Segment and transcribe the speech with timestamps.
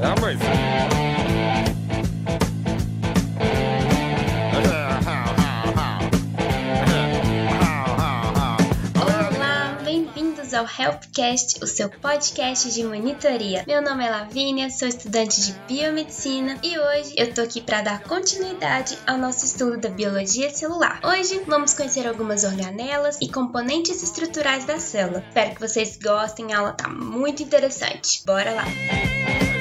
[0.00, 0.38] Ah, mas.
[8.94, 13.64] Olá, bem-vindos ao Helpcast, o seu podcast de monitoria.
[13.66, 18.00] Meu nome é Lavínia, sou estudante de biomedicina e hoje eu tô aqui para dar
[18.04, 21.00] continuidade ao nosso estudo da biologia celular.
[21.02, 25.24] Hoje vamos conhecer algumas organelas e componentes estruturais da célula.
[25.26, 28.22] Espero que vocês gostem, a aula tá muito interessante.
[28.24, 28.62] Bora lá!
[28.62, 29.57] A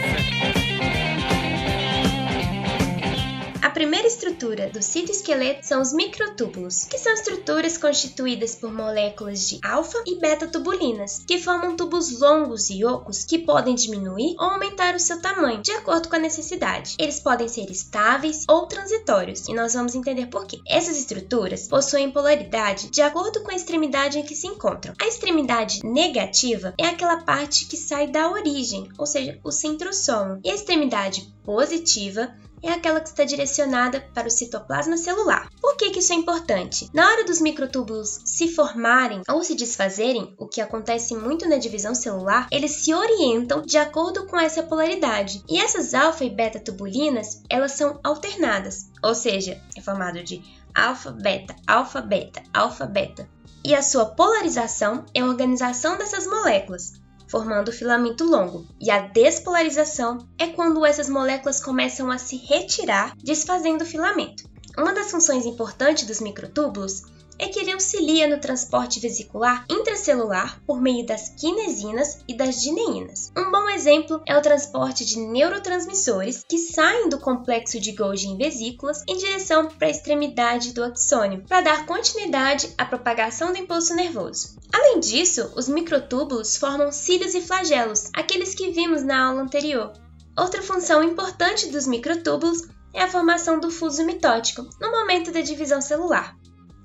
[3.77, 10.01] primeira estrutura do citoesqueleto são os microtúbulos, que são estruturas constituídas por moléculas de alfa
[10.07, 14.99] e beta tubulinas, que formam tubos longos e ocos que podem diminuir ou aumentar o
[14.99, 16.95] seu tamanho, de acordo com a necessidade.
[16.97, 20.57] Eles podem ser estáveis ou transitórios, e nós vamos entender por quê.
[20.67, 24.95] Essas estruturas possuem polaridade de acordo com a extremidade em que se encontram.
[24.99, 30.49] A extremidade negativa é aquela parte que sai da origem, ou seja, o centrosomo, e
[30.49, 35.49] a extremidade positiva é aquela que está direcionada para o citoplasma celular.
[35.61, 36.89] Por que, que isso é importante?
[36.93, 41.93] Na hora dos microtúbulos se formarem ou se desfazerem, o que acontece muito na divisão
[41.93, 45.43] celular, eles se orientam de acordo com essa polaridade.
[45.47, 50.41] E essas alfa e beta tubulinas, elas são alternadas, ou seja, é formado de
[50.73, 53.27] alfa, beta, alfa, beta, alfa, beta.
[53.63, 56.93] E a sua polarização é a organização dessas moléculas,
[57.27, 58.65] formando o filamento longo.
[58.79, 64.43] E a despolarização é quando essas moléculas começam a se retirar, desfazendo o filamento.
[64.77, 67.03] Uma das funções importantes dos microtúbulos
[67.39, 73.31] é que ele auxilia no transporte vesicular intracelular por meio das quinesinas e das dineínas.
[73.37, 78.37] Um bom exemplo é o transporte de neurotransmissores que saem do complexo de Golgi em
[78.37, 83.93] vesículas em direção para a extremidade do axônio, para dar continuidade à propagação do impulso
[83.95, 84.57] nervoso.
[84.73, 89.93] Além disso, os microtúbulos formam cílios e flagelos, aqueles que vimos na aula anterior.
[90.37, 95.81] Outra função importante dos microtúbulos é a formação do fuso mitótico no momento da divisão
[95.81, 96.35] celular.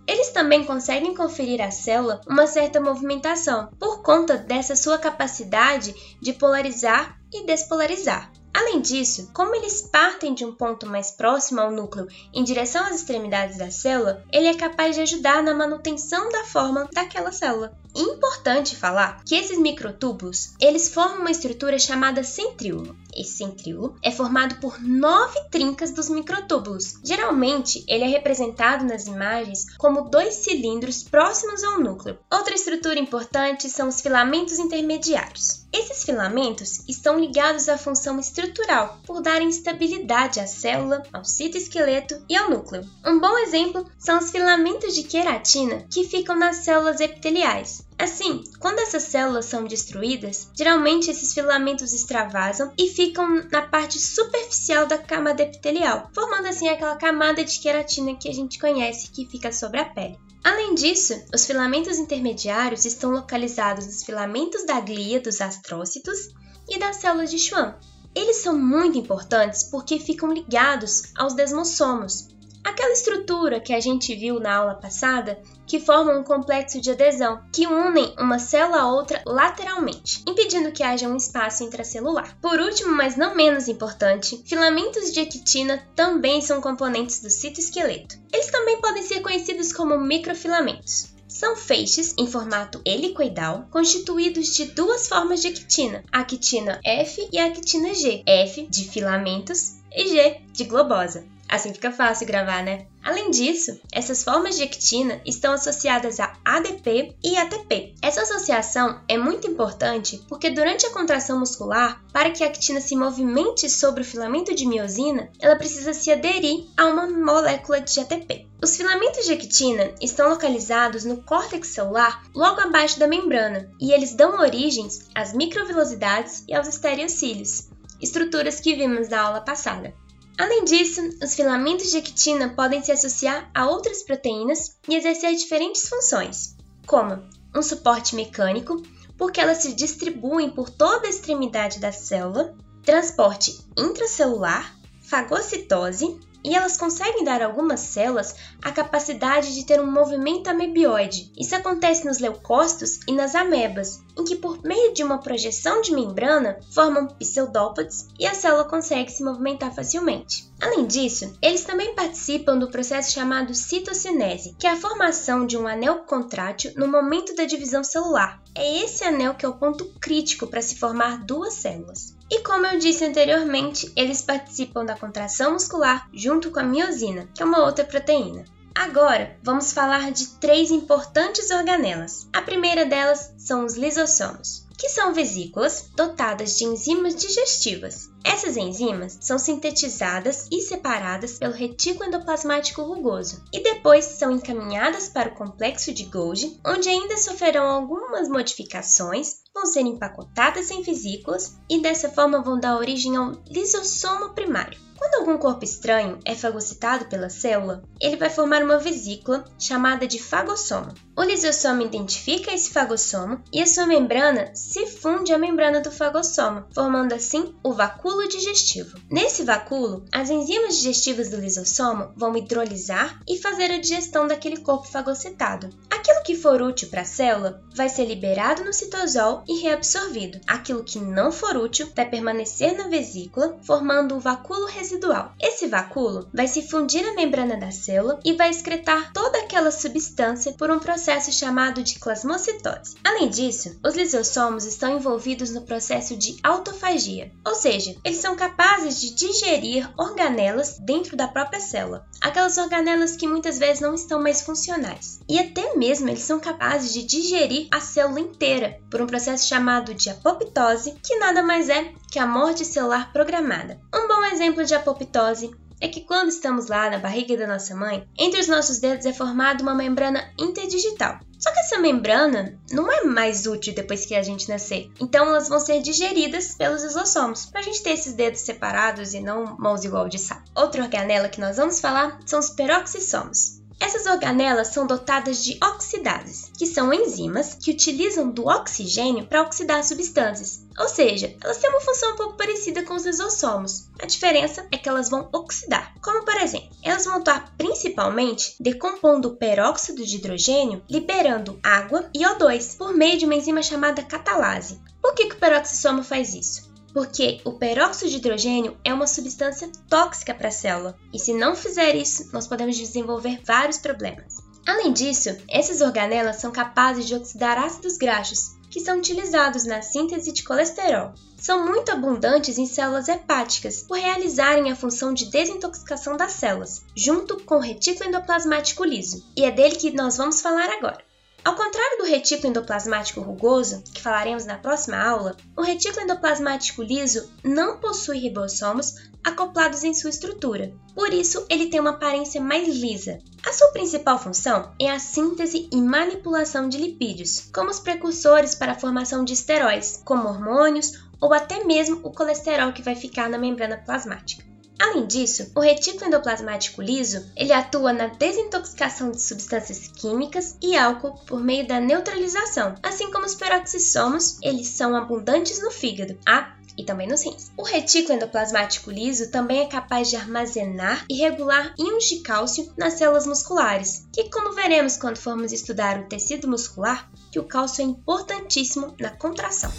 [0.07, 6.33] Eles também conseguem conferir à célula uma certa movimentação por conta dessa sua capacidade de
[6.33, 8.33] polarizar e despolarizar.
[8.55, 12.97] Além disso, como eles partem de um ponto mais próximo ao núcleo em direção às
[12.97, 17.73] extremidades da célula, ele é capaz de ajudar na manutenção da forma daquela célula.
[17.95, 22.97] Importante falar que esses microtúbulos, eles formam uma estrutura chamada centríolo.
[23.15, 26.95] Esse centríolo é formado por nove trincas dos microtúbulos.
[27.05, 32.19] Geralmente, ele é representado nas imagens como dois cilindros próximos ao núcleo.
[32.33, 35.62] Outra estrutura importante são os filamentos intermediários.
[35.75, 42.37] Esses filamentos estão ligados à função estrutural, por darem estabilidade à célula, ao citoesqueleto e
[42.37, 42.85] ao núcleo.
[43.07, 47.87] Um bom exemplo são os filamentos de queratina que ficam nas células epiteliais.
[47.99, 54.87] Assim, quando essas células são destruídas, geralmente esses filamentos extravasam e ficam na parte superficial
[54.87, 59.51] da camada epitelial, formando assim aquela camada de queratina que a gente conhece que fica
[59.51, 60.19] sobre a pele.
[60.45, 66.29] Além disso, os filamentos intermediários estão localizados nos filamentos da glia dos astrócitos
[66.69, 67.75] e das células de Schwann.
[68.15, 72.29] Eles são muito importantes porque ficam ligados aos desmossomos,
[72.65, 77.41] aquela estrutura que a gente viu na aula passada que formam um complexo de adesão
[77.53, 82.37] que unem uma célula a outra lateralmente, impedindo que haja um espaço intracelular.
[82.41, 88.19] Por último, mas não menos importante, filamentos de actina também são componentes do citoesqueleto.
[88.33, 91.13] Eles também podem ser conhecidos como microfilamentos.
[91.27, 97.39] São feixes em formato helicoidal, constituídos de duas formas de actina, a actina F e
[97.39, 98.23] a actina G.
[98.27, 101.25] F de filamentos e G de globosa.
[101.53, 102.87] Assim fica fácil gravar, né?
[103.05, 107.95] Além disso, essas formas de actina estão associadas a ADP e ATP.
[108.01, 112.97] Essa associação é muito importante porque durante a contração muscular, para que a actina se
[112.97, 118.47] movimente sobre o filamento de miosina, ela precisa se aderir a uma molécula de ATP.
[118.63, 124.15] Os filamentos de actina estão localizados no córtex celular logo abaixo da membrana e eles
[124.15, 127.69] dão origem às microvilosidades e aos estereocílios,
[128.01, 129.93] estruturas que vimos na aula passada.
[130.39, 135.89] Além disso, os filamentos de actina podem se associar a outras proteínas e exercer diferentes
[135.89, 136.57] funções,
[136.87, 137.23] como
[137.55, 138.83] um suporte mecânico,
[139.17, 146.77] porque elas se distribuem por toda a extremidade da célula, transporte intracelular, fagocitose, e elas
[146.77, 151.31] conseguem dar a algumas células a capacidade de ter um movimento amebioide.
[151.39, 155.93] Isso acontece nos leucócitos e nas amebas, em que, por meio de uma projeção de
[155.93, 160.51] membrana, formam pseudópodes e a célula consegue se movimentar facilmente.
[160.61, 165.67] Além disso, eles também participam do processo chamado citocinese, que é a formação de um
[165.67, 168.41] anel contrátil no momento da divisão celular.
[168.55, 172.15] É esse anel que é o ponto crítico para se formar duas células.
[172.33, 177.43] E como eu disse anteriormente, eles participam da contração muscular junto com a miosina, que
[177.43, 178.47] é uma outra proteína.
[178.75, 182.27] Agora, vamos falar de três importantes organelas.
[182.33, 188.09] A primeira delas são os lisossomos, que são vesículas dotadas de enzimas digestivas.
[188.25, 195.29] Essas enzimas são sintetizadas e separadas pelo retículo endoplasmático rugoso e depois são encaminhadas para
[195.29, 201.81] o complexo de Golgi, onde ainda sofrerão algumas modificações, vão ser empacotadas em vesículas e
[201.81, 204.77] dessa forma vão dar origem ao lisossomo primário.
[205.03, 210.23] Quando algum corpo estranho é fagocitado pela célula, ele vai formar uma vesícula chamada de
[210.23, 210.95] fagossomo.
[211.17, 216.65] O lisossomo identifica esse fagossomo e a sua membrana se funde à membrana do fagossomo,
[216.73, 218.97] formando assim o vacúolo digestivo.
[219.11, 224.87] Nesse vacúolo, as enzimas digestivas do lisossomo vão hidrolisar e fazer a digestão daquele corpo
[224.87, 225.69] fagocitado.
[225.91, 230.41] Aquilo que for útil para a célula vai ser liberado no citosol e reabsorvido.
[230.47, 235.35] Aquilo que não for útil vai permanecer na vesícula, formando o vacúolo residual.
[235.41, 240.53] Esse vacúolo vai se fundir à membrana da célula e vai excretar toda aquela substância
[240.53, 242.97] por um processo chamado de plasmocitose.
[243.05, 249.01] Além disso, os lisossomos estão envolvidos no processo de autofagia, ou seja, eles são capazes
[249.01, 254.43] de digerir organelas dentro da própria célula, aquelas organelas que muitas vezes não estão mais
[254.43, 255.21] funcionais.
[255.29, 259.95] E até mesmo eles são capazes de digerir a célula inteira por um processo chamado
[259.95, 263.81] de apoptose, que nada mais é que a morte celular programada.
[263.95, 265.51] Um bom exemplo de apoptose
[265.83, 269.13] é que quando estamos lá na barriga da nossa mãe, entre os nossos dedos é
[269.13, 271.19] formada uma membrana interdigital.
[271.41, 274.89] Só que essa membrana não é mais útil depois que a gente nascer.
[275.01, 279.19] Então elas vão ser digeridas pelos isossomos, para a gente ter esses dedos separados e
[279.19, 280.49] não mãos igual de sapo.
[280.55, 283.61] Outra organela que nós vamos falar são os peroxissomos.
[283.83, 289.83] Essas organelas são dotadas de oxidases, que são enzimas que utilizam do oxigênio para oxidar
[289.83, 290.65] substâncias.
[290.79, 293.89] Ou seja, elas têm uma função um pouco parecida com os lisossomos.
[294.01, 295.93] A diferença é que elas vão oxidar.
[296.01, 302.21] Como por exemplo, elas vão atuar principalmente decompondo o peróxido de hidrogênio, liberando água e
[302.21, 304.81] O2 por meio de uma enzima chamada catalase.
[305.03, 306.72] Por que, que o peroxissomo faz isso?
[306.93, 311.57] Porque o peróxido de hidrogênio é uma substância tóxica para a célula, e se não
[311.57, 314.37] fizer isso, nós podemos desenvolver vários problemas.
[314.67, 320.33] Além disso, essas organelas são capazes de oxidar ácidos graxos, que são utilizados na síntese
[320.33, 321.13] de colesterol.
[321.37, 327.43] São muito abundantes em células hepáticas por realizarem a função de desintoxicação das células, junto
[327.45, 331.05] com o retículo endoplasmático liso, e é dele que nós vamos falar agora.
[331.45, 337.29] Ao contrário do retículo endoplasmático rugoso, que falaremos na próxima aula, o retículo endoplasmático liso
[337.43, 340.73] não possui ribossomos acoplados em sua estrutura.
[340.95, 343.19] Por isso, ele tem uma aparência mais lisa.
[343.45, 348.73] A sua principal função é a síntese e manipulação de lipídios, como os precursores para
[348.73, 353.39] a formação de esteróis, como hormônios ou até mesmo o colesterol que vai ficar na
[353.39, 354.52] membrana plasmática.
[354.79, 361.15] Além disso, o retículo endoplasmático liso ele atua na desintoxicação de substâncias químicas e álcool
[361.27, 366.19] por meio da neutralização, assim como os peroxissomos, eles são abundantes no fígado.
[366.27, 367.51] Ah, e também nos rins.
[367.57, 372.95] O retículo endoplasmático liso também é capaz de armazenar e regular íons de cálcio nas
[372.95, 377.85] células musculares, que como veremos quando formos estudar o tecido muscular, que o cálcio é
[377.85, 379.71] importantíssimo na contração.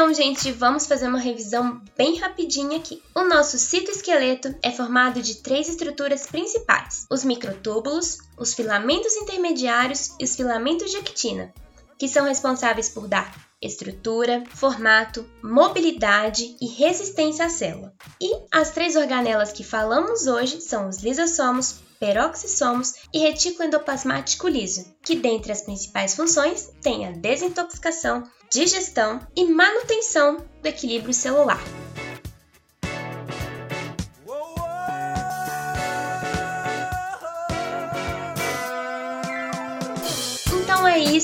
[0.00, 3.02] Então, gente, vamos fazer uma revisão bem rapidinha aqui.
[3.14, 10.24] O nosso citoesqueleto é formado de três estruturas principais: os microtúbulos, os filamentos intermediários e
[10.24, 11.52] os filamentos de actina,
[11.98, 13.30] que são responsáveis por dar
[13.60, 17.92] estrutura, formato, mobilidade e resistência à célula.
[18.18, 24.86] E as três organelas que falamos hoje são os lisossomos, peroxissomos e retículo endoplasmático liso,
[25.02, 31.62] que dentre as principais funções tem a desintoxicação, digestão e manutenção do equilíbrio celular.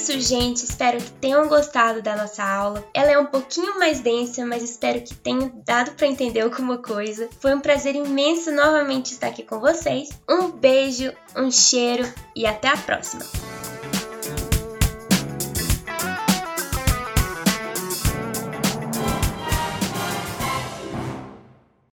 [0.06, 0.64] Isso, gente.
[0.64, 2.84] Espero que tenham gostado da nossa aula.
[2.94, 7.28] Ela é um pouquinho mais densa, mas espero que tenha dado para entender alguma coisa.
[7.40, 10.10] Foi um prazer imenso novamente estar aqui com vocês.
[10.28, 13.55] Um beijo, um cheiro e até a próxima.